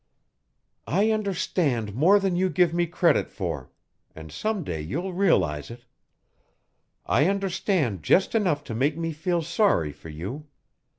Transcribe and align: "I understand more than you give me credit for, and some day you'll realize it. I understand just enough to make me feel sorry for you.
"I 0.87 1.11
understand 1.11 1.93
more 1.93 2.19
than 2.19 2.35
you 2.35 2.49
give 2.49 2.73
me 2.73 2.87
credit 2.87 3.29
for, 3.29 3.69
and 4.15 4.31
some 4.31 4.63
day 4.63 4.81
you'll 4.81 5.13
realize 5.13 5.69
it. 5.69 5.85
I 7.05 7.27
understand 7.27 8.01
just 8.01 8.33
enough 8.33 8.63
to 8.63 8.73
make 8.73 8.97
me 8.97 9.13
feel 9.13 9.43
sorry 9.43 9.91
for 9.91 10.09
you. 10.09 10.47